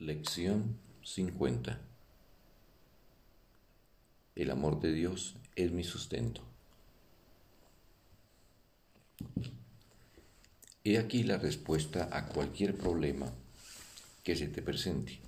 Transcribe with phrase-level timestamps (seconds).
[0.00, 1.78] Lección 50
[4.34, 6.40] El amor de Dios es mi sustento.
[10.84, 13.30] He aquí la respuesta a cualquier problema
[14.24, 15.20] que se te presente,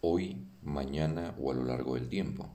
[0.00, 2.52] hoy, mañana o a lo largo del tiempo.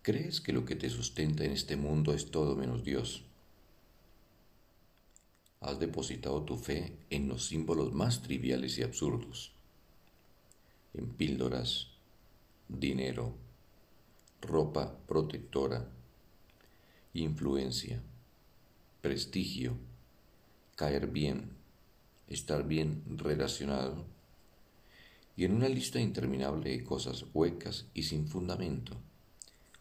[0.00, 3.24] ¿Crees que lo que te sustenta en este mundo es todo menos Dios?
[5.64, 9.50] Has depositado tu fe en los símbolos más triviales y absurdos,
[10.92, 11.88] en píldoras,
[12.68, 13.34] dinero,
[14.42, 15.88] ropa protectora,
[17.14, 18.02] influencia,
[19.00, 19.78] prestigio,
[20.76, 21.56] caer bien,
[22.28, 24.04] estar bien relacionado,
[25.34, 28.98] y en una lista interminable de cosas huecas y sin fundamento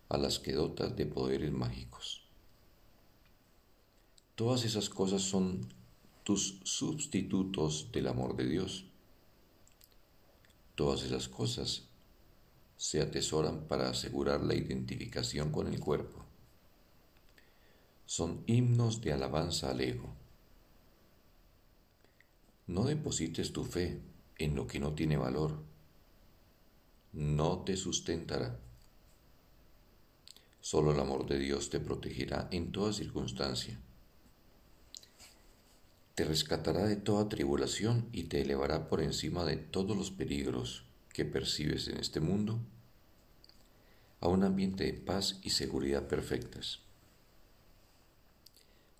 [0.07, 2.22] a las que dotas de poderes mágicos.
[4.35, 5.61] Todas esas cosas son
[6.23, 8.85] tus sustitutos del amor de Dios.
[10.73, 11.83] Todas esas cosas
[12.75, 16.25] se atesoran para asegurar la identificación con el cuerpo.
[18.07, 20.15] Son himnos de alabanza al ego.
[22.65, 24.01] No deposites tu fe
[24.39, 25.61] en lo que no tiene valor.
[27.11, 28.59] No te sustentará.
[30.59, 33.79] Solo el amor de Dios te protegerá en toda circunstancia.
[36.15, 41.25] Te rescatará de toda tribulación y te elevará por encima de todos los peligros que
[41.25, 42.59] percibes en este mundo
[44.19, 46.81] a un ambiente de paz y seguridad perfectas.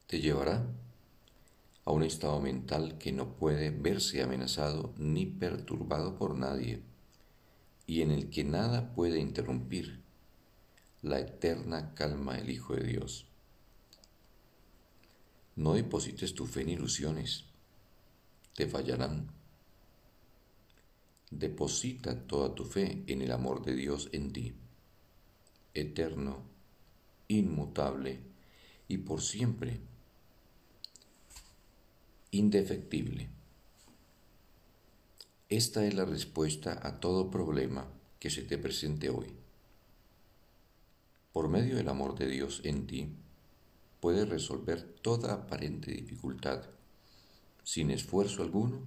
[0.07, 0.65] Te llevará
[1.85, 6.81] a un estado mental que no puede verse amenazado ni perturbado por nadie
[7.85, 10.01] y en el que nada puede interrumpir
[11.03, 13.27] la eterna calma del Hijo de Dios.
[15.55, 17.45] No deposites tu fe en ilusiones,
[18.55, 19.27] te fallarán.
[21.29, 24.53] Deposita toda tu fe en el amor de Dios en ti,
[25.73, 26.43] eterno,
[27.27, 28.19] inmutable
[28.87, 29.79] y por siempre,
[32.31, 33.29] indefectible.
[35.49, 37.87] Esta es la respuesta a todo problema
[38.19, 39.35] que se te presente hoy.
[41.31, 43.15] Por medio del amor de Dios en ti,
[44.03, 46.65] puedes resolver toda aparente dificultad
[47.63, 48.85] sin esfuerzo alguno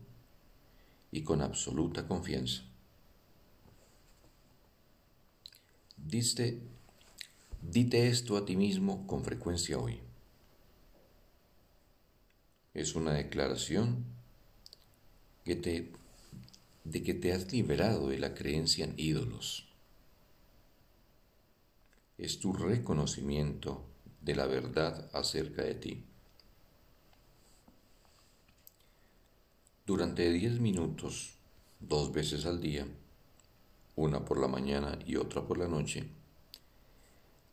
[1.11, 2.65] y con absoluta confianza.
[5.97, 6.61] Diste,
[7.63, 10.03] dite esto a ti mismo con frecuencia hoy.
[12.75, 14.05] Es una declaración
[15.47, 15.93] que te,
[16.85, 19.67] de que te has liberado de la creencia en ídolos
[22.19, 23.96] es tu reconocimiento
[24.27, 26.05] de la verdad acerca de ti.
[29.87, 31.39] Durante diez minutos,
[31.79, 32.89] dos veces al día,
[33.95, 36.09] una por la mañana y otra por la noche,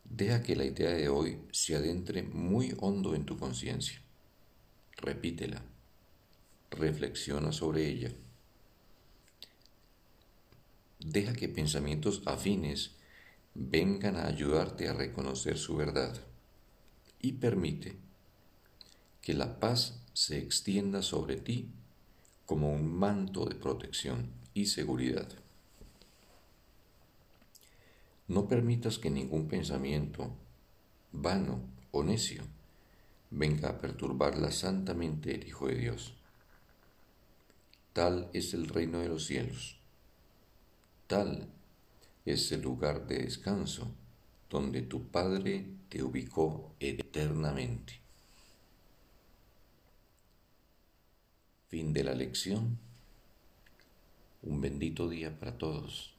[0.03, 4.01] deja que la idea de hoy se adentre muy hondo en tu conciencia.
[4.97, 5.61] Repítela,
[6.71, 8.11] reflexiona sobre ella.
[10.97, 12.95] Deja que pensamientos afines
[13.53, 16.32] vengan a ayudarte a reconocer su verdad
[17.23, 17.95] y permite
[19.21, 21.71] que la paz se extienda sobre ti
[22.45, 25.29] como un manto de protección y seguridad.
[28.27, 30.35] No permitas que ningún pensamiento
[31.13, 31.61] vano
[31.91, 32.43] o necio
[33.31, 36.13] venga a perturbar la santa Hijo de Dios.
[37.93, 39.79] Tal es el reino de los cielos.
[41.07, 41.47] Tal
[42.25, 43.95] es el lugar de descanso
[44.53, 47.99] donde tu Padre te ubicó eternamente.
[51.69, 52.77] Fin de la lección.
[54.43, 56.12] Un bendito día para todos.